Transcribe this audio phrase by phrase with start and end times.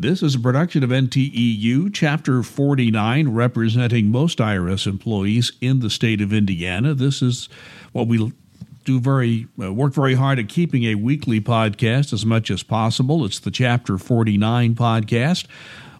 [0.00, 6.22] This is a production of NTEU, Chapter 49, representing most IRS employees in the state
[6.22, 6.94] of Indiana.
[6.94, 7.50] This is
[7.92, 8.32] what we
[8.84, 13.26] do very uh, work very hard at keeping a weekly podcast as much as possible.
[13.26, 15.46] It's the Chapter 49 podcast.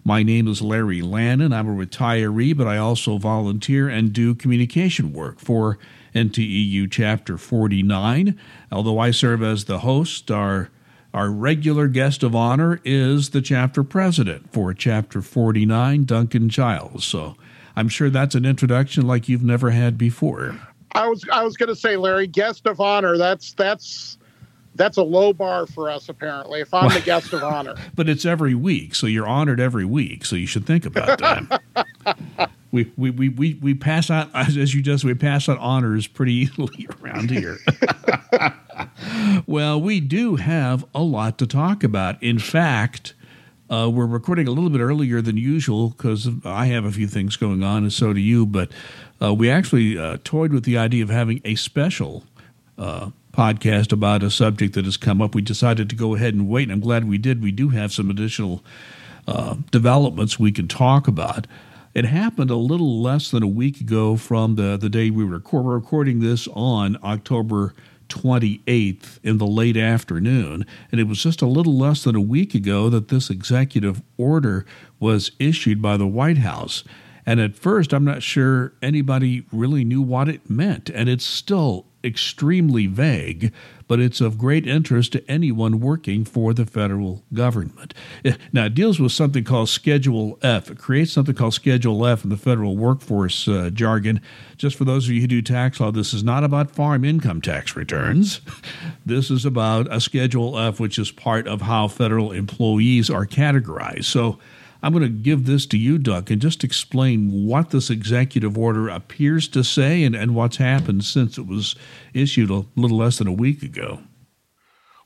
[0.03, 1.53] My name is Larry Lannon.
[1.53, 5.77] I'm a retiree, but I also volunteer and do communication work for
[6.15, 8.35] NTEU Chapter 49.
[8.71, 10.71] Although I serve as the host, our
[11.13, 17.03] our regular guest of honor is the chapter president for Chapter 49, Duncan Giles.
[17.03, 17.35] So
[17.75, 20.57] I'm sure that's an introduction like you've never had before.
[20.93, 23.17] I was I was going to say, Larry, guest of honor.
[23.17, 24.17] That's that's
[24.75, 26.61] that's a low bar for us, apparently.
[26.61, 30.25] If I'm the guest of honor, but it's every week, so you're honored every week.
[30.25, 32.49] So you should think about that.
[32.71, 36.33] we, we, we, we, we pass out as you just we pass out honors pretty
[36.33, 37.57] easily around here.
[39.47, 42.21] Well, we do have a lot to talk about.
[42.21, 43.13] In fact,
[43.69, 47.37] uh, we're recording a little bit earlier than usual because I have a few things
[47.37, 48.45] going on, and so do you.
[48.45, 48.71] But
[49.21, 52.23] uh, we actually uh, toyed with the idea of having a special
[52.77, 55.33] uh, podcast about a subject that has come up.
[55.33, 57.41] We decided to go ahead and wait, and I'm glad we did.
[57.41, 58.63] We do have some additional
[59.27, 61.47] uh, developments we can talk about.
[61.93, 65.41] It happened a little less than a week ago from the, the day we were
[65.51, 67.73] recording this on October
[68.11, 70.65] 28th in the late afternoon.
[70.91, 74.65] And it was just a little less than a week ago that this executive order
[74.99, 76.83] was issued by the White House.
[77.25, 80.89] And at first, I'm not sure anybody really knew what it meant.
[80.89, 83.53] And it's still extremely vague,
[83.91, 87.93] but it's of great interest to anyone working for the federal government.
[88.23, 90.71] Eh, now, it deals with something called Schedule F.
[90.71, 94.21] It creates something called Schedule F in the federal workforce uh, jargon.
[94.55, 97.41] Just for those of you who do tax law, this is not about farm income
[97.41, 98.39] tax returns.
[99.05, 104.05] This is about a Schedule F, which is part of how federal employees are categorized.
[104.05, 104.39] So,
[104.83, 108.89] I'm going to give this to you, Doug, and just explain what this executive order
[108.89, 111.75] appears to say and, and what's happened since it was
[112.13, 113.99] issued a little less than a week ago.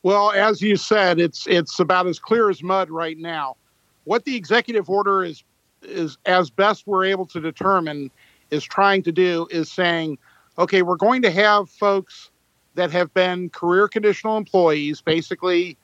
[0.02, 3.58] Well, as you said, it's it's about as clear as mud right now.
[4.04, 5.44] What the executive order is
[5.82, 8.12] is as best we're able to determine
[8.52, 10.18] is trying to do is saying,
[10.58, 12.30] okay, we're going to have folks
[12.76, 15.78] that have been career conditional employees, basically,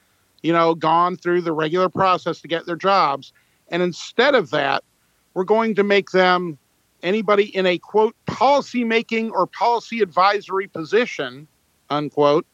[0.44, 3.34] you know, gone through the regular process to get their jobs
[3.72, 4.84] and instead of that,
[5.34, 6.58] we're going to make them
[7.02, 11.48] anybody in a quote policy making or policy advisory position,
[11.90, 12.46] unquote,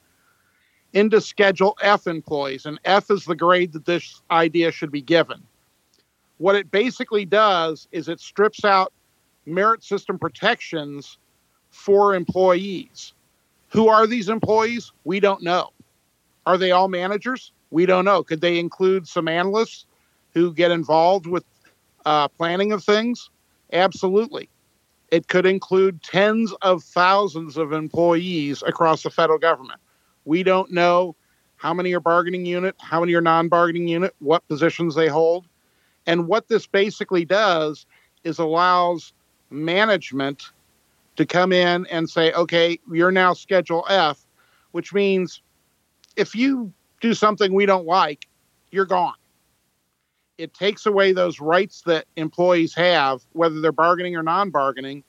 [0.93, 2.65] into Schedule F employees.
[2.65, 5.43] And F is the grade that this idea should be given.
[6.37, 8.93] What it basically does is it strips out
[9.45, 11.17] merit system protections
[11.71, 13.13] for employees.
[13.69, 14.91] Who are these employees?
[15.03, 15.71] We don't know.
[16.45, 17.51] Are they all managers?
[17.71, 18.23] We don't know.
[18.23, 19.85] Could they include some analysts?
[20.37, 21.43] Who get involved with
[22.05, 23.29] uh, planning of things?
[23.73, 24.49] Absolutely.
[25.11, 29.79] It could include tens of thousands of employees across the federal government.
[30.25, 31.15] We don't know
[31.55, 35.47] how many are bargaining unit, how many are non bargaining unit, what positions they hold.
[36.05, 37.85] And what this basically does
[38.23, 39.13] is allows
[39.49, 40.51] management
[41.15, 44.19] to come in and say, okay, you're now Schedule F,
[44.71, 45.41] which means
[46.15, 46.71] if you
[47.01, 48.27] do something we don't like,
[48.71, 49.15] you're gone
[50.37, 55.03] it takes away those rights that employees have, whether they're bargaining or non-bargaining,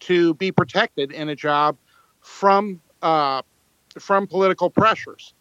[0.00, 1.76] to be protected in a job
[2.20, 3.42] from uh,
[3.98, 5.34] from political pressures,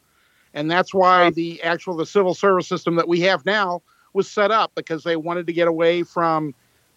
[0.54, 3.82] and that's why the actual the civil service system that we have now
[4.14, 6.54] was set up because they wanted to get away from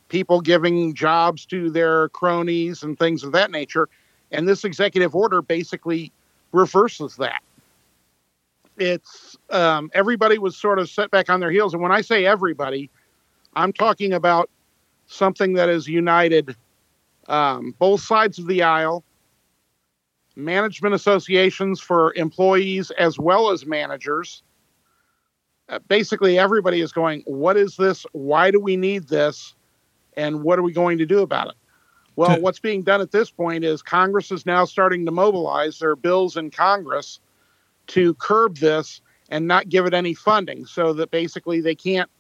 [0.09, 3.89] people giving jobs to their cronies and things of that nature,
[4.31, 6.11] and this executive order basically
[6.53, 7.43] reverses that
[8.79, 11.75] it's um, everybody was sort of set back on their heels.
[11.75, 12.91] And when I say everybody,
[13.55, 14.51] I'm talking about
[15.07, 16.57] something that has united
[17.29, 19.05] um, both sides of the aisle,
[20.35, 24.43] management associations for employees as well as managers.
[25.69, 28.05] Uh, basically, everybody is going, What is this?
[28.13, 29.55] Why do we need this?
[30.17, 31.55] And what are we going to do about it?
[32.17, 35.97] Well, what's being done at this point is Congress is now starting to mobilize their
[35.97, 37.21] bills in Congress
[37.89, 42.11] to curb this and not give it any funding so that basically they can't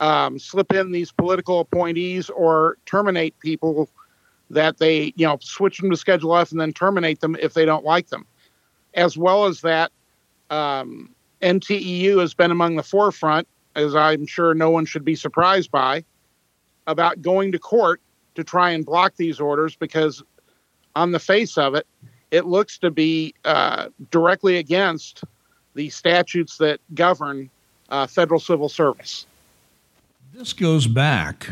[0.00, 3.88] um, slip in these political appointees or terminate people
[4.50, 7.64] that they, you know, switch them to Schedule F and then terminate them if they
[7.64, 8.26] don't like them.
[8.94, 9.92] As well as that,
[10.50, 15.70] um, NTEU has been among the forefront, as I'm sure no one should be surprised
[15.70, 16.04] by,
[16.86, 18.00] about going to court
[18.34, 20.22] to try and block these orders because,
[20.96, 21.86] on the face of it,
[22.30, 25.24] it looks to be uh, directly against
[25.74, 27.50] the statutes that govern
[27.88, 29.26] uh, federal civil service.
[30.32, 31.48] This goes back,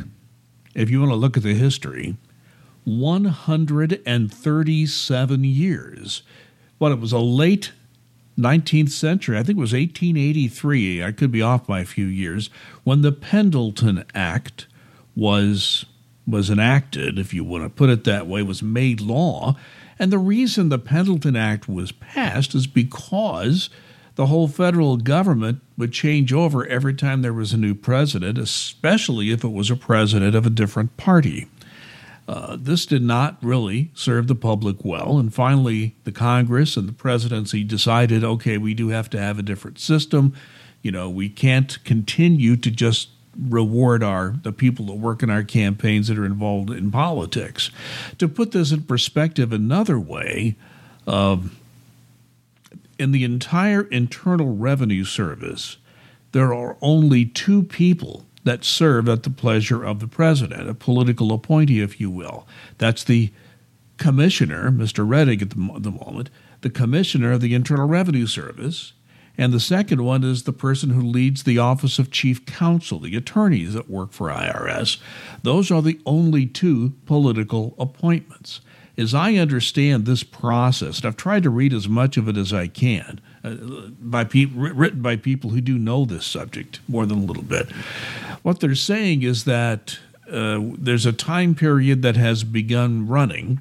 [0.75, 2.17] if you want to look at the history,
[2.85, 6.23] 137 years.
[6.79, 7.73] What it was a late
[8.39, 12.51] 19th century, I think it was 1883, I could be off by a few years,
[12.85, 14.67] when the Pendleton Act
[15.15, 15.87] was
[16.29, 19.55] was enacted, if you want to put it that way, was made law.
[19.99, 23.71] And the reason the Pendleton Act was passed is because
[24.17, 29.31] the whole federal government would change over every time there was a new president, especially
[29.31, 31.49] if it was a president of a different party.
[32.29, 35.19] Uh, this did not really serve the public well.
[35.19, 39.43] And finally, the Congress and the presidency decided okay, we do have to have a
[39.43, 40.35] different system.
[40.83, 43.11] You know, we can't continue to just
[43.49, 47.71] reward our the people that work in our campaigns that are involved in politics.
[48.19, 50.57] To put this in perspective another way,
[51.07, 51.39] uh,
[52.99, 55.77] in the entire Internal Revenue Service,
[56.33, 61.33] there are only two people that serve at the pleasure of the president, a political
[61.33, 62.47] appointee, if you will.
[62.79, 63.33] That's the
[63.97, 65.07] commissioner, Mr.
[65.07, 66.31] Rettig at the, the moment,
[66.61, 68.93] the commissioner of the Internal Revenue Service,
[69.39, 73.17] and the second one is the person who leads the Office of Chief Counsel, the
[73.17, 74.99] attorneys that work for IRS.
[75.43, 78.61] Those are the only two political appointments.
[78.99, 82.55] As I understand this process, and I've tried to read as much of it as
[82.55, 83.55] I can, uh,
[84.01, 87.71] by pe- written by people who do know this subject more than a little bit.
[88.43, 89.99] What they're saying is that
[90.31, 93.61] uh, there's a time period that has begun running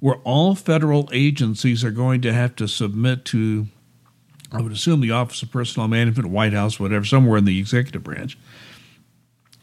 [0.00, 3.66] where all federal agencies are going to have to submit to
[4.52, 8.02] I would assume the Office of Personnel Management, White House, whatever, somewhere in the executive
[8.02, 8.36] branch.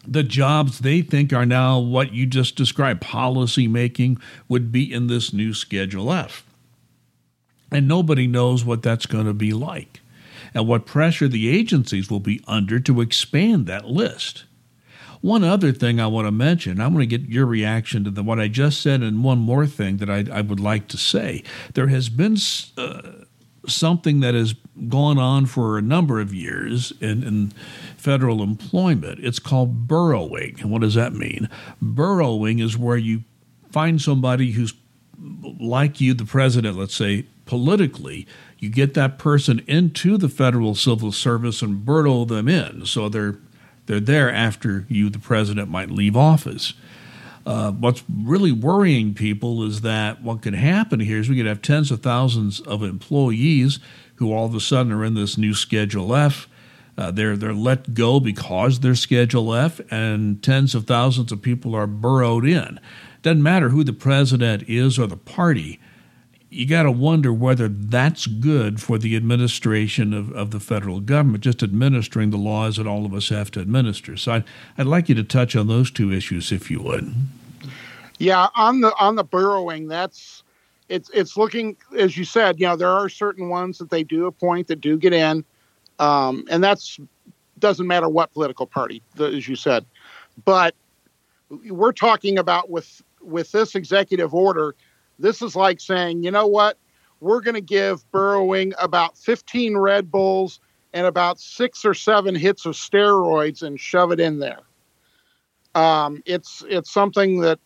[0.07, 5.07] The jobs they think are now what you just described, policy making, would be in
[5.07, 6.45] this new Schedule F.
[7.69, 9.99] And nobody knows what that's going to be like
[10.53, 14.45] and what pressure the agencies will be under to expand that list.
[15.21, 18.23] One other thing I want to mention, I want to get your reaction to the,
[18.23, 21.43] what I just said, and one more thing that I, I would like to say.
[21.73, 22.37] There has been
[22.77, 23.25] uh,
[23.67, 24.55] something that has
[24.87, 27.53] gone on for a number of years in, in,
[27.97, 29.19] federal employment.
[29.21, 30.55] It's called burrowing.
[30.61, 31.49] And what does that mean?
[31.81, 33.23] Burrowing is where you
[33.71, 34.73] find somebody who's
[35.59, 38.27] like you, the president, let's say, politically,
[38.59, 42.85] you get that person into the federal civil service and burrow them in.
[42.85, 43.37] So they're
[43.87, 46.73] they're there after you, the president, might leave office.
[47.47, 51.61] Uh, what's really worrying people is that what could happen here is we could have
[51.61, 53.79] tens of thousands of employees
[54.15, 56.49] who all of a sudden are in this new Schedule F.
[56.97, 61.73] Uh, they're they're let go because they're Schedule F, and tens of thousands of people
[61.73, 62.81] are burrowed in.
[63.21, 65.79] Doesn't matter who the president is or the party.
[66.57, 71.43] You got to wonder whether that's good for the administration of, of the federal government,
[71.43, 74.17] just administering the laws that all of us have to administer.
[74.17, 74.43] So I'd,
[74.75, 77.13] I'd like you to touch on those two issues, if you would.
[78.17, 80.41] Yeah, on the on the burrowing, that's
[80.89, 82.59] it's it's looking as you said.
[82.59, 85.45] You know, there are certain ones that they do appoint that do get in,
[85.99, 86.99] um, and that's
[87.59, 89.85] doesn't matter what political party, as you said.
[90.43, 90.73] But
[91.69, 94.73] we're talking about with with this executive order,
[95.19, 96.77] this is like saying, you know what,
[97.19, 100.59] we're going to give burrowing about 15 Red Bulls
[100.93, 104.61] and about six or seven hits of steroids and shove it in there.
[105.75, 107.59] Um, it's it's something that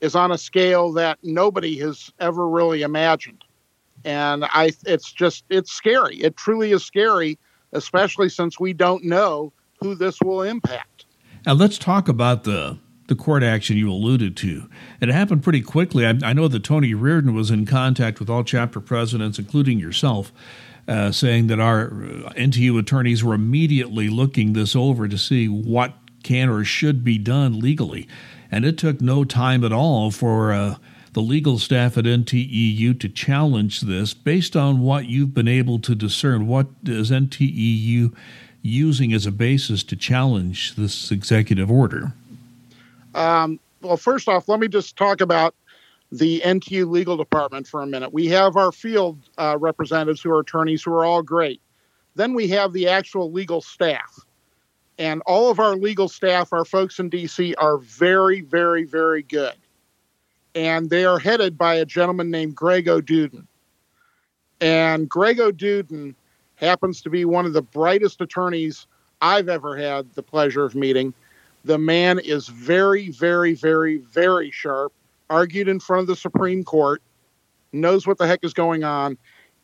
[0.00, 3.44] is on a scale that nobody has ever really imagined.
[4.04, 6.16] And I it's just it's scary.
[6.16, 7.38] It truly is scary,
[7.72, 11.06] especially since we don't know who this will impact.
[11.46, 12.78] Now let's talk about the
[13.10, 14.70] the court action you alluded to.
[15.00, 16.06] It happened pretty quickly.
[16.06, 20.32] I, I know that Tony Reardon was in contact with all chapter presidents, including yourself,
[20.86, 25.94] uh, saying that our uh, NTEU attorneys were immediately looking this over to see what
[26.22, 28.06] can or should be done legally.
[28.50, 30.76] And it took no time at all for uh,
[31.12, 35.96] the legal staff at NTEU to challenge this based on what you've been able to
[35.96, 36.46] discern.
[36.46, 38.14] What is NTEU
[38.62, 42.12] using as a basis to challenge this executive order?
[43.14, 45.54] Um, well, first off, let me just talk about
[46.12, 48.12] the NTEU legal department for a minute.
[48.12, 51.60] We have our field uh, representatives who are attorneys who are all great.
[52.16, 54.24] Then we have the actual legal staff
[55.00, 59.54] and all of our legal staff, our folks in DC, are very, very, very good.
[60.54, 63.46] And they are headed by a gentleman named Greg O'Duden.
[64.60, 66.14] And Greg O'Duden
[66.56, 68.86] happens to be one of the brightest attorneys
[69.22, 71.14] I've ever had the pleasure of meeting.
[71.64, 74.92] The man is very, very, very, very sharp,
[75.28, 77.02] argued in front of the Supreme Court,
[77.72, 79.18] knows what the heck is going on,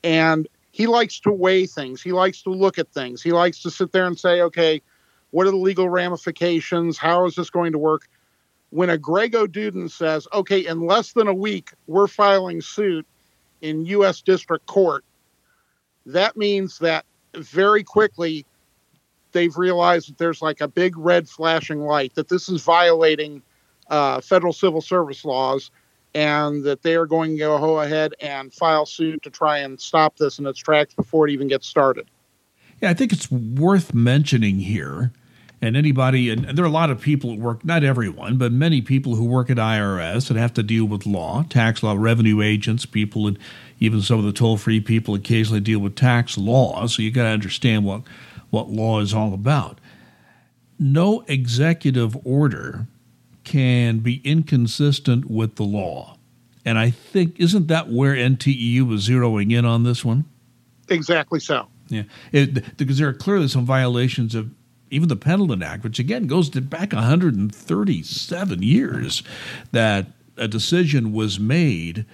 [0.04, 2.02] and he likes to weigh things.
[2.02, 3.22] He likes to look at things.
[3.22, 4.82] He likes to sit there and say, okay,
[5.30, 6.98] What are the legal ramifications?
[6.98, 8.08] How is this going to work?
[8.70, 13.06] When a Greg O'Duden says, okay, in less than a week, we're filing suit
[13.60, 14.22] in U.S.
[14.22, 15.04] District Court,
[16.06, 18.44] that means that very quickly
[19.36, 23.42] they've realized that there's like a big red flashing light, that this is violating
[23.90, 25.70] uh, federal civil service laws,
[26.14, 30.16] and that they are going to go ahead and file suit to try and stop
[30.16, 32.08] this in its tracks before it even gets started.
[32.80, 35.12] Yeah, I think it's worth mentioning here.
[35.62, 38.82] And anybody, and there are a lot of people who work, not everyone, but many
[38.82, 42.84] people who work at IRS and have to deal with law, tax law, revenue agents,
[42.84, 43.38] people, and
[43.80, 46.86] even some of the toll free people occasionally deal with tax law.
[46.86, 48.02] So you got to understand what,
[48.50, 49.80] what law is all about.
[50.78, 52.86] No executive order
[53.44, 56.18] can be inconsistent with the law.
[56.64, 60.24] And I think, isn't that where NTEU was zeroing in on this one?
[60.88, 61.68] Exactly so.
[61.88, 64.50] Yeah, it, because there are clearly some violations of
[64.90, 69.22] even the Pendleton Act, which again goes to back 137 years,
[69.72, 72.04] that a decision was made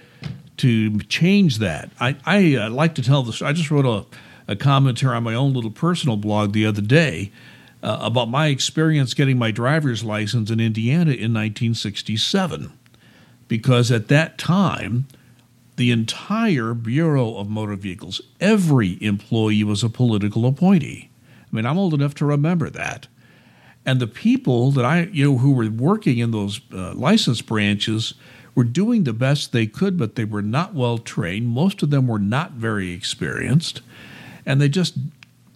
[0.57, 1.89] to change that.
[1.99, 3.41] I, I uh, like to tell this.
[3.41, 4.05] I just wrote a,
[4.47, 7.31] a commentary on my own little personal blog the other day
[7.81, 12.71] uh, about my experience getting my driver's license in Indiana in 1967,
[13.47, 15.05] because at that time
[15.75, 21.09] the entire Bureau of Motor Vehicles, every employee was a political appointee.
[21.51, 23.07] I mean, I'm old enough to remember that.
[23.85, 28.13] And the people that I, you know, who were working in those uh, license branches
[28.55, 31.47] were doing the best they could, but they were not well trained.
[31.47, 33.81] Most of them were not very experienced,
[34.45, 34.95] and they just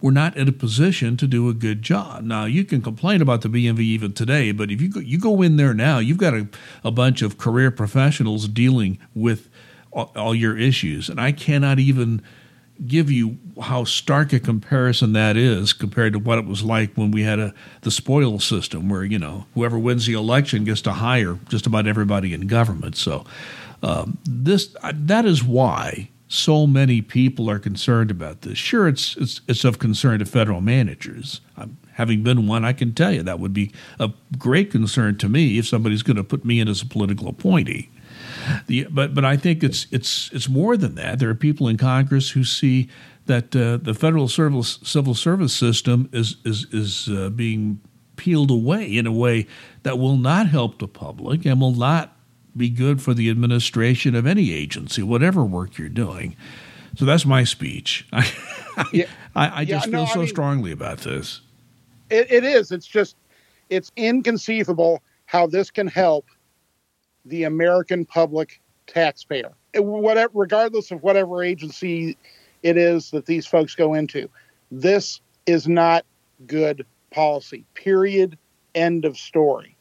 [0.02, 2.24] were not in a position to do a good job.
[2.24, 5.42] Now, you can complain about the BMV even today, but if you go, you go
[5.42, 6.48] in there now, you've got a,
[6.84, 9.50] a bunch of career professionals dealing with
[9.92, 11.10] all, all your issues.
[11.10, 12.22] And I cannot even
[12.86, 17.10] give you how stark a comparison that is compared to what it was like when
[17.10, 20.94] we had a the spoil system where you know whoever wins the election gets to
[20.94, 23.26] hire just about everybody in government so
[23.82, 28.58] um, this that is why so many people are concerned about this.
[28.58, 31.42] Sure it's it's, it's of concern to federal managers.
[31.56, 35.28] I'm, having been one i can tell you that would be a great concern to
[35.28, 37.90] me if somebody's going to put me in as a political appointee.
[38.68, 41.20] The, but but I think it's it's it's more than that.
[41.20, 42.90] There are people in Congress who see
[43.26, 47.80] that uh, the federal service, civil service system is is is uh, being
[48.16, 49.48] peeled away in a way
[49.84, 52.17] that will not help the public and will not
[52.58, 56.36] be good for the administration of any agency, whatever work you're doing.
[56.96, 58.08] So that's my speech.
[58.14, 59.06] I, yeah.
[59.36, 61.42] I, I, just yeah, feel no, so I mean, strongly about this.
[62.10, 62.72] It, it is.
[62.72, 63.16] It's just,
[63.70, 66.26] it's inconceivable how this can help
[67.26, 72.18] the American public taxpayer, whatever, regardless of whatever agency
[72.64, 74.30] it is that these folks go into.
[74.72, 76.06] This is not
[76.46, 77.66] good policy.
[77.74, 78.38] Period.
[78.76, 79.76] End of story.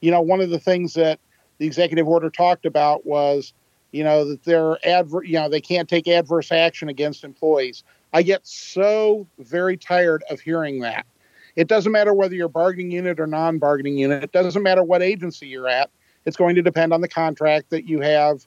[0.00, 1.18] You know, one of the things that
[1.60, 3.52] the executive order talked about was,
[3.92, 7.84] you know, that they're adver- you know, they can't take adverse action against employees.
[8.14, 11.04] I get so very tired of hearing that.
[11.56, 14.24] It doesn't matter whether you're bargaining unit or non-bargaining unit.
[14.24, 15.90] It doesn't matter what agency you're at.
[16.24, 18.46] It's going to depend on the contract that you have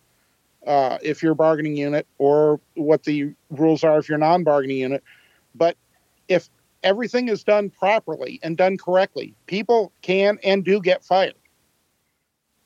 [0.66, 5.04] uh, if you're bargaining unit or what the rules are if you're non-bargaining unit.
[5.54, 5.78] But
[6.30, 6.50] if
[6.82, 11.36] everything is done properly and done correctly, people can and do get fired.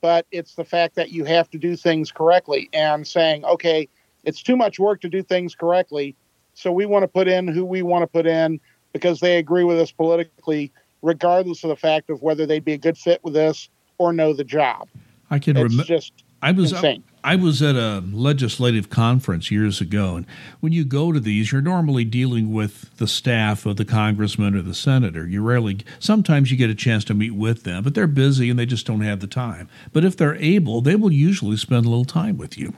[0.01, 3.88] But it's the fact that you have to do things correctly and saying, okay,
[4.24, 6.16] it's too much work to do things correctly.
[6.54, 8.60] So we want to put in who we want to put in
[8.94, 12.77] because they agree with us politically, regardless of the fact of whether they'd be a
[12.77, 14.88] good fit with this or know the job.
[15.30, 15.84] I can remember.
[15.84, 17.04] Just I was insane.
[17.27, 20.25] I, was at a legislative conference years ago, and
[20.62, 24.62] when you go to these, you're normally dealing with the staff of the congressman or
[24.62, 25.27] the senator.
[25.27, 28.57] You rarely, sometimes you get a chance to meet with them, but they're busy and
[28.57, 29.67] they just don't have the time.
[29.91, 32.74] But if they're able, they will usually spend a little time with you.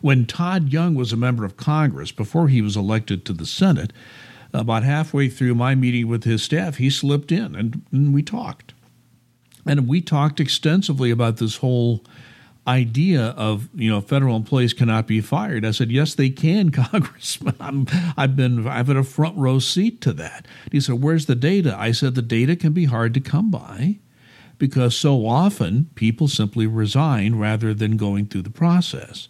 [0.00, 3.92] When Todd Young was a member of Congress, before he was elected to the Senate,
[4.52, 8.74] about halfway through my meeting with his staff, he slipped in and, and we talked.
[9.64, 12.02] And we talked extensively about this whole
[12.68, 15.64] idea of you know federal employees cannot be fired.
[15.64, 17.56] I said, yes, they can, Congressman.
[17.58, 20.46] I'm, I've been I've had a front row seat to that.
[20.70, 21.74] He said, where's the data?
[21.76, 23.98] I said, the data can be hard to come by
[24.58, 29.28] because so often people simply resign rather than going through the process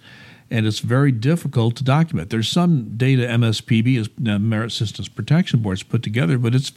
[0.50, 2.30] and it's very difficult to document.
[2.30, 6.72] There's some data MSPB, is uh, Merit Systems Protection Board, has put together, but it's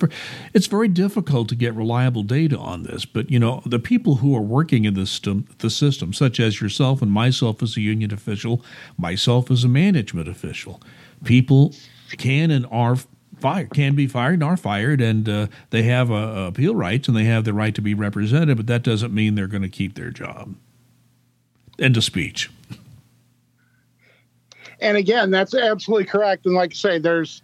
[0.54, 3.06] it's very difficult to get reliable data on this.
[3.06, 6.60] But you know, the people who are working in the system, the system, such as
[6.60, 8.64] yourself and myself as a union official,
[8.98, 10.82] myself as a management official,
[11.24, 11.74] people
[12.18, 12.98] can and are
[13.40, 17.16] fired, can be fired, and are fired, and uh, they have uh, appeal rights and
[17.16, 19.96] they have the right to be represented, but that doesn't mean they're going to keep
[19.96, 20.56] their job.
[21.80, 22.50] End of speech.
[24.82, 26.46] And again, that's absolutely correct.
[26.46, 27.44] And like I say, there's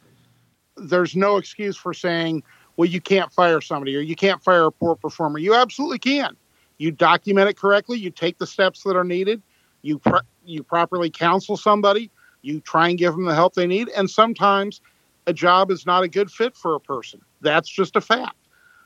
[0.75, 2.43] there's no excuse for saying,
[2.75, 5.39] well, you can't fire somebody or you can't fire a poor performer.
[5.39, 6.35] You absolutely can.
[6.77, 7.97] You document it correctly.
[7.97, 9.41] You take the steps that are needed.
[9.81, 10.01] You
[10.45, 12.11] you properly counsel somebody.
[12.41, 13.89] You try and give them the help they need.
[13.89, 14.81] And sometimes
[15.25, 17.21] a job is not a good fit for a person.
[17.41, 18.35] That's just a fact.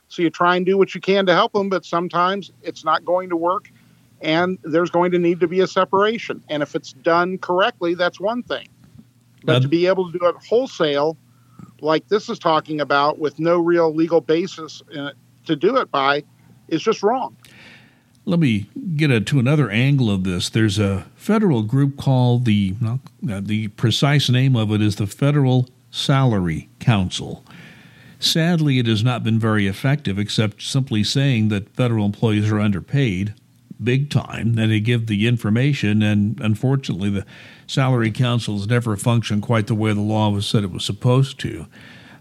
[0.08, 3.04] So you try and do what you can to help them, but sometimes it's not
[3.04, 3.70] going to work
[4.22, 6.42] and there's going to need to be a separation.
[6.48, 8.68] And if it's done correctly, that's one thing.
[9.44, 11.16] But to be able to do it wholesale,
[11.80, 14.82] like this is talking about, with no real legal basis
[15.46, 16.22] to do it by,
[16.68, 17.36] is just wrong.
[18.24, 20.48] Let me get a, to another angle of this.
[20.48, 22.98] There's a federal group called the uh,
[23.42, 27.44] the precise name of it is the Federal Salary Council.
[28.20, 33.34] Sadly, it has not been very effective, except simply saying that federal employees are underpaid
[33.84, 34.54] big time.
[34.54, 37.26] Then they give the information, and unfortunately, the
[37.66, 41.38] Salary Council has never functioned quite the way the law was said it was supposed
[41.40, 41.66] to.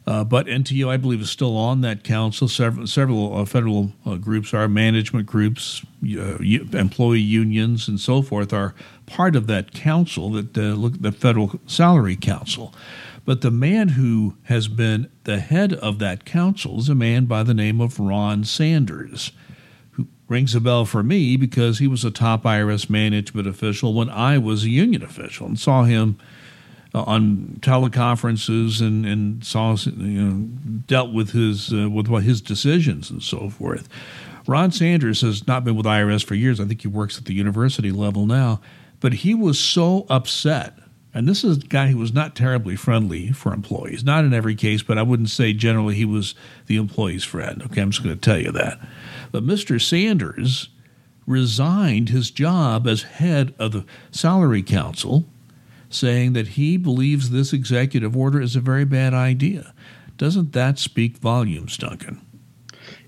[0.08, 2.48] Uh, but NTEU, I believe, is still on that council.
[2.48, 8.52] Several, several uh, federal uh, groups are management groups, uh, employee unions, and so forth
[8.52, 8.74] are
[9.06, 12.74] part of that council, that uh, look the Federal Salary Council.
[13.26, 17.44] But the man who has been the head of that council is a man by
[17.44, 19.32] the name of Ron Sanders
[20.32, 24.38] rings a bell for me because he was a top IRS management official when I
[24.38, 26.18] was a union official and saw him
[26.96, 30.48] uh, on teleconferences and, and saw you know
[30.88, 33.90] dealt with his uh, with what his decisions and so forth.
[34.48, 36.60] Ron Sanders has not been with IRS for years.
[36.60, 38.62] I think he works at the university level now,
[39.02, 40.80] but he was so upset.
[41.14, 44.04] And this is a guy who was not terribly friendly for employees.
[44.04, 46.36] Not in every case, but I wouldn't say generally he was
[46.68, 47.62] the employee's friend.
[47.64, 48.80] Okay, I'm just going to tell you that.
[49.32, 49.82] But Mr.
[49.82, 50.70] Sanders
[51.26, 55.26] resigned his job as head of the Salary Council,
[55.90, 59.74] saying that he believes this executive order is a very bad idea.
[60.18, 62.22] Doesn't that speak volumes, Duncan?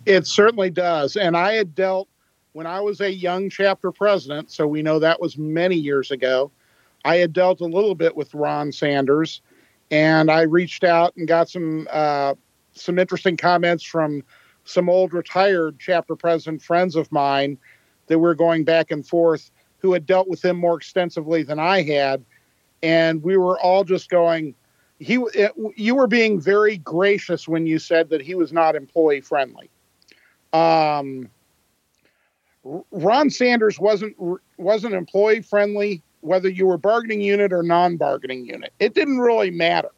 [0.05, 1.15] It certainly does.
[1.15, 2.07] And I had dealt
[2.53, 6.51] when I was a young chapter president, so we know that was many years ago.
[7.05, 9.41] I had dealt a little bit with Ron Sanders,
[9.91, 12.35] and I reached out and got some uh,
[12.73, 14.23] some interesting comments from
[14.65, 17.57] some old retired chapter president friends of mine
[18.07, 21.81] that were going back and forth who had dealt with him more extensively than I
[21.81, 22.23] had.
[22.81, 24.55] And we were all just going,
[24.99, 29.21] he, it, you were being very gracious when you said that he was not employee
[29.21, 29.69] friendly.
[30.53, 31.29] Um,
[32.63, 34.15] Ron Sanders wasn't
[34.57, 38.71] wasn't employee friendly whether you were bargaining unit or non-bargaining unit.
[38.79, 39.91] It didn't really matter.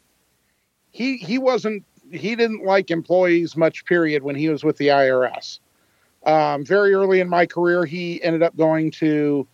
[0.90, 3.84] He he wasn't he didn't like employees much.
[3.84, 4.22] Period.
[4.22, 5.60] When he was with the IRS,
[6.24, 9.46] um, very early in my career, he ended up going to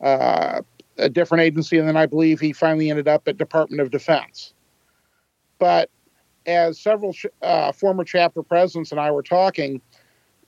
[0.00, 0.62] uh,
[0.98, 4.52] a different agency, and then I believe he finally ended up at Department of Defense.
[5.58, 5.90] But
[6.46, 9.80] as several uh, former chapter presidents and I were talking,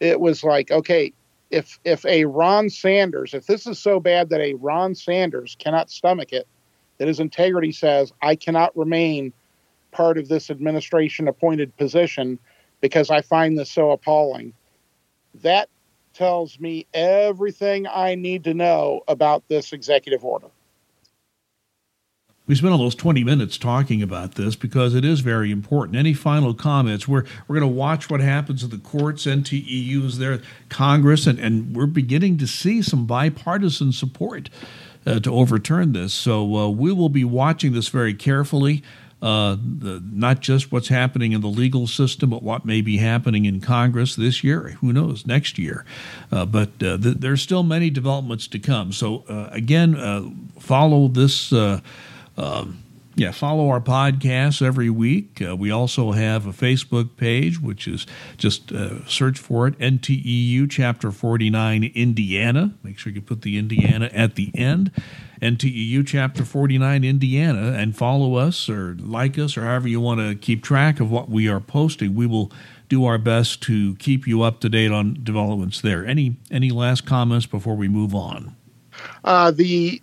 [0.01, 1.13] it was like, okay,
[1.51, 5.91] if if a Ron Sanders, if this is so bad that a Ron Sanders cannot
[5.91, 6.47] stomach it,
[6.99, 9.33] that his integrity says I cannot remain
[9.91, 12.39] part of this administration appointed position
[12.81, 14.53] because I find this so appalling.
[15.43, 15.69] That
[16.13, 20.49] tells me everything I need to know about this executive order.
[22.47, 25.97] We spent almost 20 minutes talking about this because it is very important.
[25.97, 27.07] Any final comments?
[27.07, 31.77] We're, we're going to watch what happens at the courts, NTEUs, there, Congress, and, and
[31.77, 34.51] we're beginning to see some bipartisan support
[35.07, 36.13] uh, to overturn this.
[36.13, 38.83] So uh, we will be watching this very carefully
[39.23, 43.45] uh, the, not just what's happening in the legal system, but what may be happening
[43.45, 44.77] in Congress this year.
[44.81, 45.85] Who knows, next year.
[46.33, 48.93] Uh, but uh, th- there's still many developments to come.
[48.93, 51.53] So, uh, again, uh, follow this.
[51.53, 52.79] Um,
[53.17, 55.43] yeah, follow our podcasts every week.
[55.47, 58.07] Uh, we also have a Facebook page, which is
[58.39, 62.73] just uh, search for it NTEU Chapter 49 Indiana.
[62.83, 64.91] Make sure you put the Indiana at the end.
[65.43, 70.35] NTEU Chapter 49 Indiana and follow us or like us or however you want to
[70.35, 72.15] keep track of what we are posting.
[72.15, 72.53] We will
[72.91, 76.05] do our best to keep you up to date on developments there.
[76.05, 78.55] Any any last comments before we move on?
[79.25, 80.03] Uh, the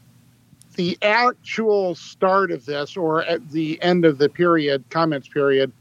[0.76, 5.72] the actual start of this or at the end of the period comments period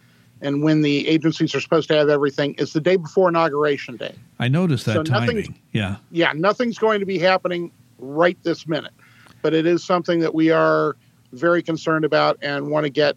[0.42, 4.14] and when the agencies are supposed to have everything is the day before inauguration day.
[4.38, 5.58] I noticed that so timing.
[5.72, 5.96] Yeah.
[6.10, 8.92] Yeah, nothing's going to be happening right this minute
[9.42, 10.96] but it is something that we are
[11.32, 13.16] very concerned about and want to get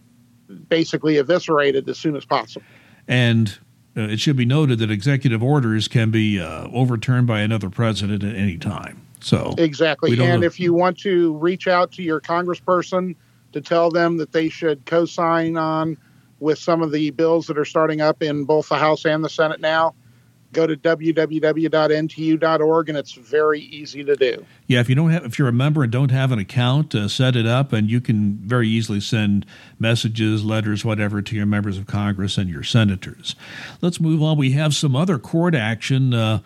[0.67, 2.65] basically eviscerated as soon as possible.
[3.08, 3.58] And
[3.97, 8.23] uh, it should be noted that executive orders can be uh, overturned by another president
[8.23, 9.05] at any time.
[9.21, 10.47] So exactly, and know.
[10.47, 13.15] if you want to reach out to your congressperson
[13.51, 15.97] to tell them that they should co-sign on
[16.39, 19.29] with some of the bills that are starting up in both the House and the
[19.29, 19.93] Senate now,
[20.51, 21.29] go to www.nteu.org
[22.89, 24.45] and it's very easy to do.
[24.67, 27.07] Yeah, if you don't have if you're a member and don't have an account, uh,
[27.07, 29.45] set it up and you can very easily send
[29.77, 33.35] messages, letters, whatever to your members of Congress and your senators.
[33.81, 34.38] Let's move on.
[34.38, 36.13] We have some other court action.
[36.13, 36.39] Uh,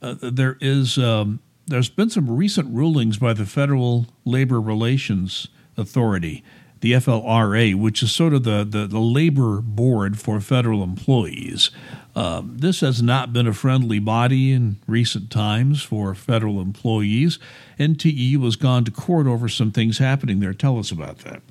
[0.00, 6.44] uh, there is um, there's been some recent rulings by the Federal Labor Relations Authority
[6.80, 11.70] the FLRA, which is sort of the, the, the labor board for federal employees.
[12.18, 17.38] Um, this has not been a friendly body in recent times for federal employees.
[17.78, 20.52] NTE was gone to court over some things happening there.
[20.52, 21.42] Tell us about that.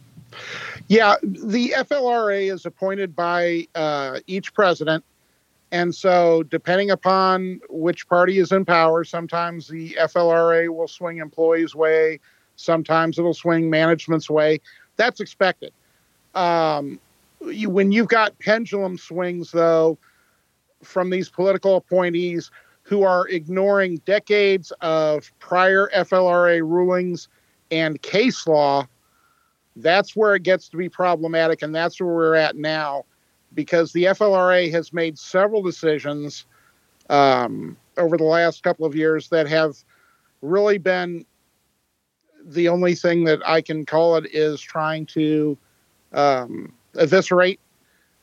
[0.89, 5.05] Yeah, the FLRA is appointed by uh, each president.
[5.71, 11.75] And so, depending upon which party is in power, sometimes the FLRA will swing employees'
[11.75, 12.19] way,
[12.57, 14.59] sometimes it'll swing management's way.
[14.97, 15.71] That's expected.
[16.35, 16.99] Um,
[17.45, 19.97] you, when you've got pendulum swings, though,
[20.83, 22.51] from these political appointees
[22.83, 27.27] who are ignoring decades of prior FLRA rulings
[27.69, 28.87] and case law,
[29.75, 31.61] that's where it gets to be problematic.
[31.61, 33.05] And that's where we're at now
[33.53, 36.45] because the FLRA has made several decisions
[37.09, 39.75] um, over the last couple of years that have
[40.41, 41.25] really been
[42.45, 45.57] the only thing that I can call it is trying to
[46.13, 47.59] um, eviscerate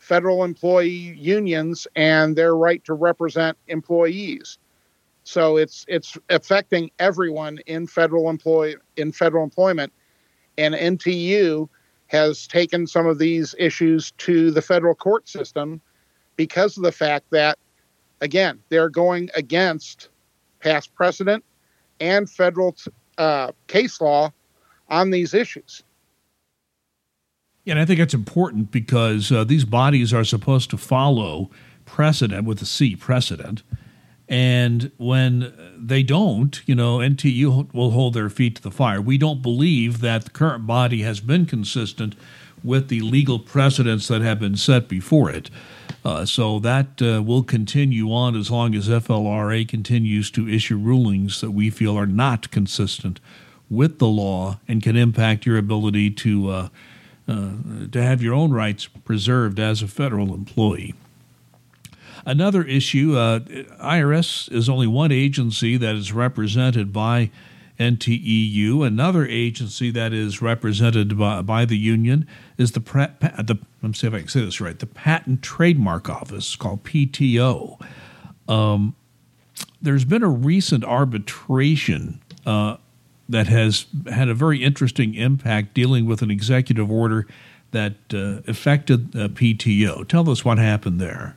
[0.04, 4.58] federal employee unions and their right to represent employees.
[5.24, 9.92] So it's it's affecting everyone in federal employ in federal employment,
[10.58, 11.68] and NTEU
[12.08, 15.80] has taken some of these issues to the federal court system
[16.36, 17.58] because of the fact that,
[18.20, 20.10] again, they're going against
[20.60, 21.42] past precedent
[22.00, 22.76] and federal
[23.16, 24.30] uh, case law
[24.90, 25.83] on these issues.
[27.66, 31.50] And I think it's important because uh, these bodies are supposed to follow
[31.86, 33.62] precedent with a C, precedent.
[34.28, 39.00] And when they don't, you know, NTEU will hold their feet to the fire.
[39.00, 42.14] We don't believe that the current body has been consistent
[42.62, 45.50] with the legal precedents that have been set before it.
[46.04, 51.40] Uh, so that uh, will continue on as long as FLRA continues to issue rulings
[51.40, 53.20] that we feel are not consistent
[53.70, 56.68] with the law and can impact your ability to uh,
[57.26, 60.94] to have your own rights preserved as a federal employee.
[62.26, 67.30] Another issue uh, IRS is only one agency that is represented by
[67.78, 68.86] NTEU.
[68.86, 74.06] Another agency that is represented by, by the union is the, the let me see
[74.06, 77.80] if I can say this right the Patent Trademark Office called PTO.
[78.48, 78.94] Um,
[79.82, 82.76] there's been a recent arbitration uh,
[83.28, 87.26] that has had a very interesting impact dealing with an executive order
[87.70, 90.06] that uh, affected uh, PTO.
[90.06, 91.36] Tell us what happened there.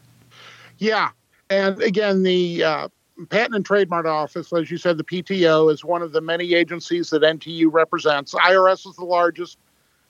[0.77, 1.09] Yeah.
[1.49, 2.87] And again, the uh,
[3.29, 7.09] Patent and Trademark Office, as you said, the PTO is one of the many agencies
[7.09, 8.33] that NTEU represents.
[8.35, 9.57] IRS is the largest,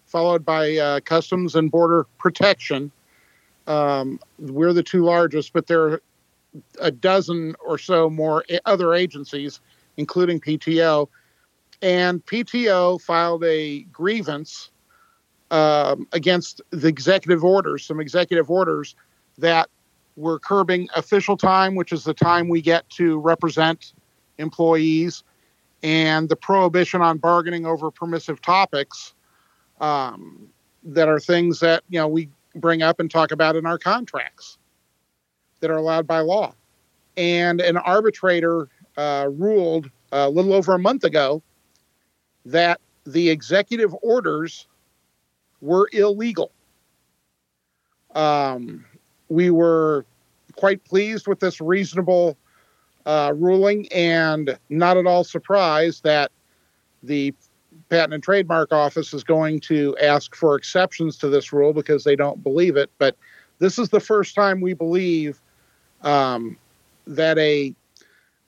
[0.05, 2.91] followed by uh, Customs and Border Protection.
[3.67, 6.01] Um, we're the two largest, but there are
[6.79, 9.61] a dozen or so more other agencies,
[9.95, 11.07] including PTO
[11.81, 14.71] and PTO filed a grievance
[15.51, 18.95] um, against the executive orders, some executive orders
[19.37, 19.69] that
[20.15, 23.93] were curbing official time, which is the time we get to represent
[24.39, 25.23] employees,
[25.83, 29.13] and the prohibition on bargaining over permissive topics
[29.79, 30.47] um,
[30.83, 34.57] that are things that you know we bring up and talk about in our contracts
[35.59, 36.53] that are allowed by law.
[37.15, 41.43] And an arbitrator uh, ruled a little over a month ago
[42.47, 44.67] that the executive orders
[45.61, 46.51] were illegal.
[48.15, 48.85] Um,
[49.29, 50.05] we were
[50.55, 52.37] quite pleased with this reasonable
[53.05, 56.31] uh, ruling and not at all surprised that
[57.03, 57.33] the
[57.89, 62.15] Patent and Trademark Office is going to ask for exceptions to this rule because they
[62.15, 62.89] don't believe it.
[62.97, 63.15] But
[63.59, 65.39] this is the first time we believe
[66.01, 66.57] um,
[67.05, 67.73] that a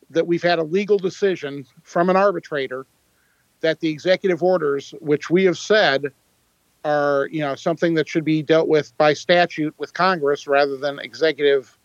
[0.09, 2.85] that we've had a legal decision from an arbitrator
[3.61, 6.11] that the executive orders, which we have said
[6.85, 10.99] are you know something that should be dealt with by statute with Congress rather than
[10.99, 11.77] executive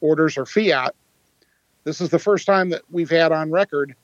[0.00, 0.94] orders or fiat.
[1.84, 3.94] This is the first time that we've had on record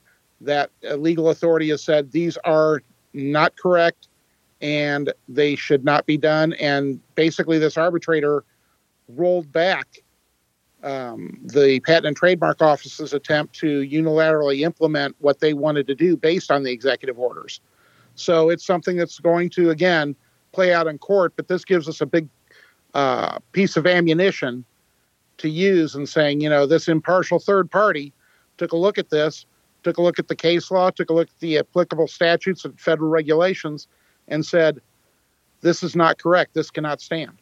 [0.41, 2.81] that a legal authority has said these are
[3.13, 4.07] not correct
[4.61, 6.53] and they should not be done.
[6.53, 8.43] And basically, this arbitrator
[9.09, 9.99] rolled back
[10.85, 16.15] um, the Patent and Trademark Office's attempt to unilaterally implement what they wanted to do
[16.15, 17.59] based on the executive orders.
[18.13, 20.15] So it's something that's going to, again,
[20.51, 22.29] play out in court, but this gives us a big
[22.93, 24.63] uh, piece of ammunition
[25.39, 28.13] to use in saying, you know, this impartial third party
[28.57, 29.45] took a look at this,
[29.83, 32.79] took a look at the case law, took a look at the applicable statutes and
[32.79, 33.87] federal regulations,
[34.27, 34.79] and said,
[35.61, 36.53] this is not correct.
[36.53, 37.37] This cannot stand.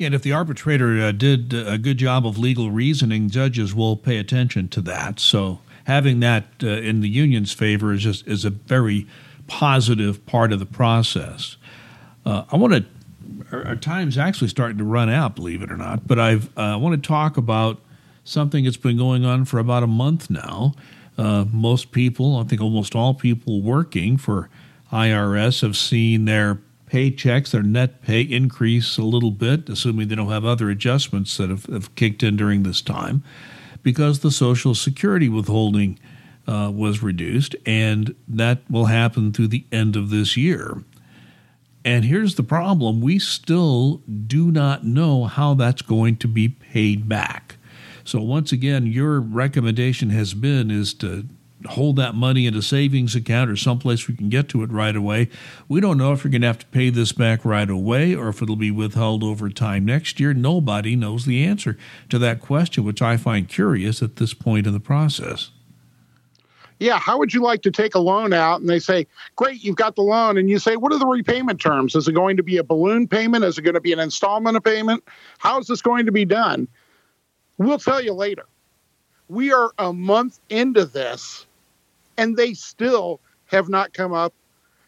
[0.00, 4.18] And if the arbitrator uh, did a good job of legal reasoning, judges will pay
[4.18, 5.20] attention to that.
[5.20, 9.06] So having that uh, in the union's favor is just is a very
[9.46, 11.56] positive part of the process.
[12.26, 12.84] Uh, I want to.
[13.52, 16.06] Our, our, time's actually starting to run out, believe it or not.
[16.06, 17.80] But I've uh, I want to talk about
[18.24, 20.74] something that's been going on for about a month now.
[21.16, 24.50] Uh, most people, I think almost all people working for
[24.92, 26.58] IRS, have seen their
[26.94, 31.50] paychecks, their net pay increase a little bit, assuming they don't have other adjustments that
[31.50, 33.24] have, have kicked in during this time,
[33.82, 35.98] because the Social Security withholding
[36.46, 40.84] uh, was reduced, and that will happen through the end of this year.
[41.84, 47.08] And here's the problem we still do not know how that's going to be paid
[47.08, 47.56] back.
[48.04, 51.26] So once again, your recommendation has been is to
[51.66, 54.94] hold that money in a savings account or someplace we can get to it right
[54.94, 55.28] away.
[55.68, 58.28] We don't know if you're going to have to pay this back right away or
[58.28, 60.34] if it'll be withheld over time next year.
[60.34, 61.76] Nobody knows the answer
[62.10, 65.50] to that question, which I find curious at this point in the process.
[66.80, 68.60] Yeah, how would you like to take a loan out?
[68.60, 70.36] And they say, Great, you've got the loan.
[70.36, 71.94] And you say, What are the repayment terms?
[71.94, 73.44] Is it going to be a balloon payment?
[73.44, 75.04] Is it going to be an installment of payment?
[75.38, 76.66] How is this going to be done?
[77.58, 78.46] We'll tell you later.
[79.28, 81.46] We are a month into this
[82.16, 84.32] and they still have not come up.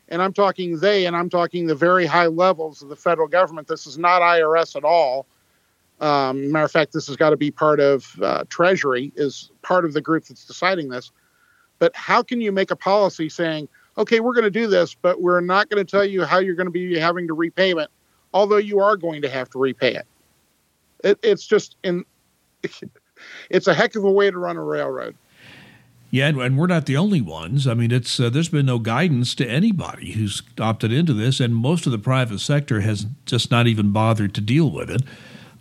[0.09, 3.67] And I'm talking they, and I'm talking the very high levels of the federal government.
[3.67, 5.27] This is not IRS at all.
[6.01, 9.85] Um, matter of fact, this has got to be part of uh, Treasury, is part
[9.85, 11.11] of the group that's deciding this.
[11.79, 15.23] But how can you make a policy saying, okay, we're going to do this, but
[15.23, 17.89] we're not going to tell you how you're going to be having to repay it,
[18.33, 20.07] although you are going to have to repay it?
[21.03, 22.05] it it's just in.
[23.49, 25.17] It's a heck of a way to run a railroad.
[26.11, 27.67] Yeah, and we're not the only ones.
[27.67, 31.55] I mean, it's uh, there's been no guidance to anybody who's opted into this, and
[31.55, 35.03] most of the private sector has just not even bothered to deal with it.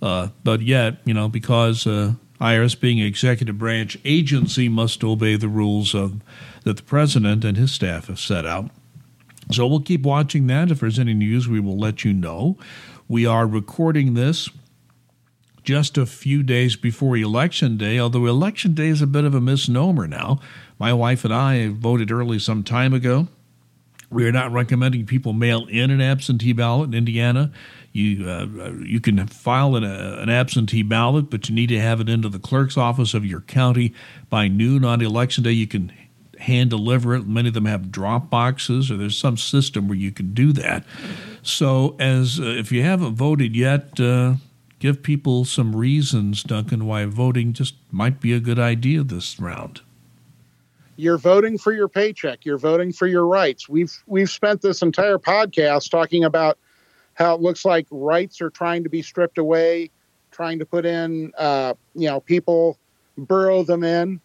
[0.01, 5.35] Uh, but yet, you know, because uh, IRS being an executive branch agency must obey
[5.35, 6.21] the rules of,
[6.63, 8.69] that the president and his staff have set out.
[9.51, 10.71] So we'll keep watching that.
[10.71, 12.57] If there's any news, we will let you know.
[13.07, 14.49] We are recording this
[15.65, 19.41] just a few days before Election Day, although Election Day is a bit of a
[19.41, 20.39] misnomer now.
[20.79, 23.27] My wife and I voted early some time ago.
[24.11, 27.51] We are not recommending people mail in an absentee ballot in Indiana.
[27.91, 31.99] You uh, you can file an, uh, an, absentee ballot, but you need to have
[31.99, 33.93] it into the clerk's office of your county
[34.29, 35.51] by noon on election day.
[35.51, 35.91] You can
[36.39, 37.25] hand deliver it.
[37.25, 40.85] Many of them have drop boxes, or there's some system where you can do that.
[41.41, 44.35] So, as uh, if you haven't voted yet, uh,
[44.85, 49.81] give people some reasons, Duncan, why voting just might be a good idea this round.
[50.95, 52.45] You're voting for your paycheck.
[52.45, 53.67] You're voting for your rights.
[53.67, 56.59] We've we've spent this entire podcast talking about
[57.15, 59.89] how it looks like rights are trying to be stripped away,
[60.29, 62.77] trying to put in, uh, you know, people
[63.17, 64.21] burrow them in,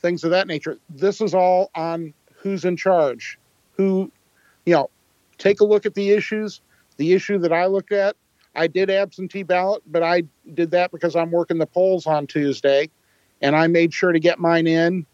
[0.00, 0.76] things of that nature.
[0.90, 3.38] This is all on who's in charge,
[3.78, 4.12] who,
[4.66, 4.90] you know,
[5.38, 6.60] take a look at the issues.
[6.98, 8.16] The issue that I looked at
[8.54, 10.22] I did absentee ballot, but I
[10.54, 12.88] did that because I'm working the polls on Tuesday,
[13.40, 15.06] and I made sure to get mine in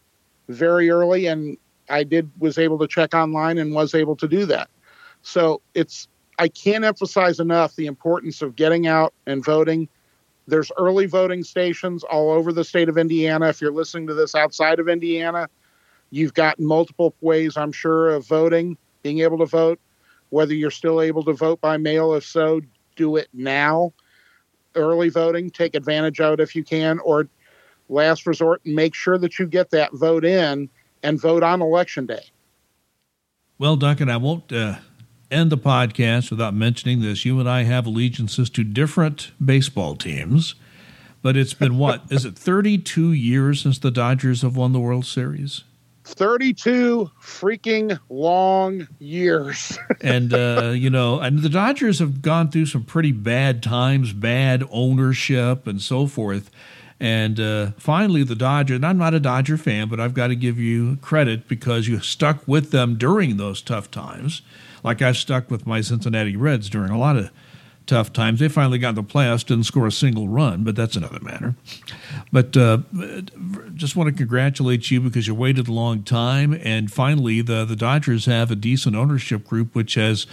[0.47, 1.57] very early, and
[1.89, 4.69] I did was able to check online and was able to do that.
[5.23, 6.07] So it's
[6.39, 9.87] I can't emphasize enough the importance of getting out and voting.
[10.47, 13.49] There's early voting stations all over the state of Indiana.
[13.49, 15.47] If you're listening to this outside of Indiana,
[16.09, 19.79] you've got multiple ways, I'm sure, of voting, being able to vote.
[20.29, 22.61] Whether you're still able to vote by mail, if so,
[22.95, 23.93] do it now.
[24.75, 27.27] Early voting, take advantage of it if you can, or
[27.89, 30.69] last resort, make sure that you get that vote in
[31.03, 32.23] and vote on election day.
[33.57, 34.77] Well, Duncan, I won't uh,
[35.29, 37.25] end the podcast without mentioning this.
[37.25, 40.55] You and I have allegiances to different baseball teams,
[41.21, 42.03] but it's been what?
[42.09, 45.63] Is it 32 years since the Dodgers have won the World Series?
[46.03, 49.77] 32 freaking long years.
[50.01, 54.63] and, uh, you know, and the Dodgers have gone through some pretty bad times, bad
[54.71, 56.49] ownership, and so forth.
[56.99, 60.35] And uh, finally, the Dodgers, and I'm not a Dodger fan, but I've got to
[60.35, 64.43] give you credit because you stuck with them during those tough times,
[64.83, 67.31] like I've stuck with my Cincinnati Reds during a lot of
[67.91, 68.39] tough times.
[68.39, 71.55] They finally got the playoffs, didn't score a single run, but that's another matter.
[72.31, 72.77] But uh,
[73.75, 77.75] just want to congratulate you because you waited a long time, and finally, the the
[77.75, 80.25] Dodgers have a decent ownership group which has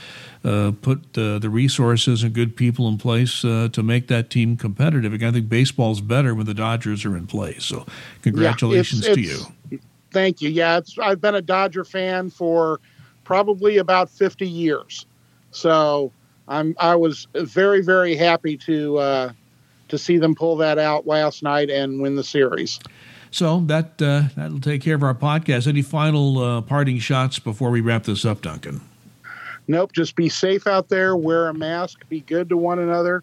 [0.44, 4.56] uh, put uh, the resources and good people in place uh, to make that team
[4.56, 5.12] competitive.
[5.12, 7.64] Again, I think baseball's better when the Dodgers are in place.
[7.64, 7.86] So,
[8.22, 9.80] congratulations yeah, it's, to it's, you.
[10.12, 10.48] Thank you.
[10.48, 12.78] Yeah, I've been a Dodger fan for
[13.24, 15.06] probably about fifty years.
[15.50, 16.12] So
[16.48, 19.32] I'm I was very very happy to uh,
[19.88, 22.80] to see them pull that out last night and win the series.
[23.30, 25.66] So that uh, that'll take care of our podcast.
[25.66, 28.80] Any final uh, parting shots before we wrap this up, Duncan?
[29.66, 29.92] Nope.
[29.92, 31.14] Just be safe out there.
[31.14, 32.08] Wear a mask.
[32.08, 33.22] Be good to one another,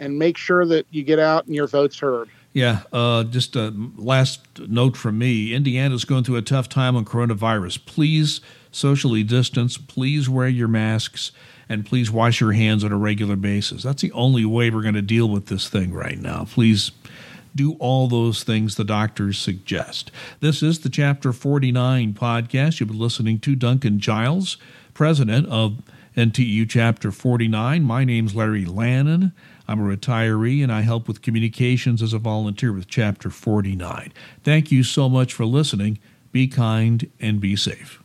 [0.00, 2.28] and make sure that you get out and your vote's heard.
[2.52, 2.82] Yeah.
[2.92, 5.54] Uh, just a last note from me.
[5.54, 7.84] Indiana's going through a tough time on coronavirus.
[7.86, 8.40] Please
[8.72, 9.76] socially distance.
[9.76, 11.30] Please wear your masks
[11.74, 13.82] and please wash your hands on a regular basis.
[13.82, 16.46] That's the only way we're going to deal with this thing right now.
[16.48, 16.92] Please
[17.54, 20.10] do all those things the doctors suggest.
[20.40, 22.80] This is the Chapter 49 podcast.
[22.80, 24.56] You've been listening to Duncan Giles,
[24.94, 25.82] president of
[26.16, 27.82] NTEU Chapter 49.
[27.82, 29.32] My name's Larry Lannon.
[29.66, 34.12] I'm a retiree and I help with communications as a volunteer with Chapter 49.
[34.42, 35.98] Thank you so much for listening.
[36.30, 38.03] Be kind and be safe.